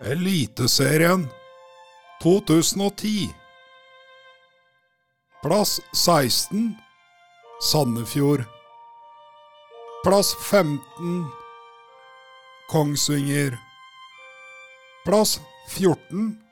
Eliteserien 0.00 1.30
2010 2.22 3.34
Plass 5.42 5.80
16 5.92 6.76
Sandefjord. 7.60 8.44
Plass 10.02 10.34
15 10.34 10.80
Kongsvinger. 12.68 13.58
Plass 15.04 15.40
14 15.68 16.42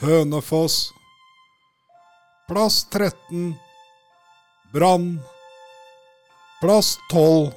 Hønefoss. 0.00 0.92
Plass 2.48 2.84
13 2.90 3.58
Brann. 4.72 5.22
Plass 6.60 6.98
12 7.10 7.54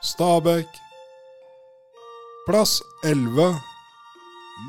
Stabekk. 0.00 0.68
Plass 2.46 2.82
11 3.02 3.71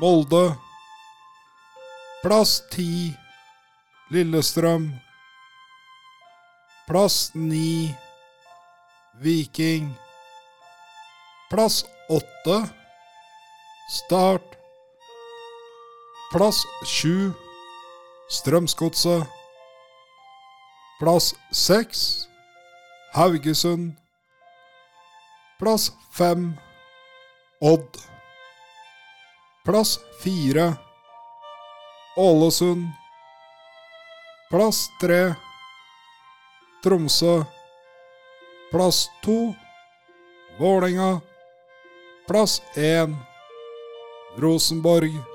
Molde. 0.00 0.56
Plass 2.22 2.62
ti 2.70 3.14
Lillestrøm. 4.10 4.92
Plass 6.86 7.30
ni 7.34 7.94
Viking. 9.20 9.94
Plass 11.50 11.84
åtte 12.08 12.68
Start. 13.90 14.56
Plass 16.32 16.64
sju 16.86 17.32
Strømsgodset. 18.28 19.28
Plass 20.98 21.34
seks 21.52 22.28
Haugesund. 23.14 23.92
Plass 25.58 25.92
fem 26.12 26.56
Odd. 27.60 28.13
Plass 29.64 30.00
fire 30.20 30.76
Ålesund. 32.16 32.88
Plass 34.50 34.90
tre 35.00 35.34
Tromsø. 36.82 37.44
Plass 38.70 39.08
to 39.22 39.54
Vålerenga. 40.58 41.20
Plass 42.28 42.62
én 42.76 43.16
Rosenborg. 44.36 45.33